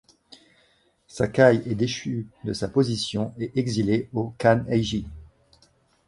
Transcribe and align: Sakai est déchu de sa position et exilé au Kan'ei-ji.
Sakai 1.05 1.61
est 1.67 1.75
déchu 1.75 2.25
de 2.43 2.53
sa 2.53 2.67
position 2.67 3.35
et 3.37 3.51
exilé 3.59 4.09
au 4.13 4.33
Kan'ei-ji. 4.39 5.05